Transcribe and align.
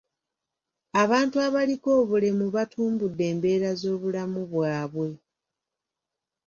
Abantu 1.03 1.35
abaliko 1.47 1.89
obulemu 2.01 2.45
batumbudde 2.55 3.23
embeera 3.31 3.69
z'obulamu 3.79 4.41
bwabwe. 4.51 5.09